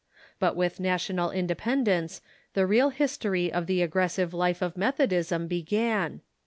[0.39, 2.21] But with national inde pendence
[2.55, 6.21] the real history of the aggressive life of Methodism began.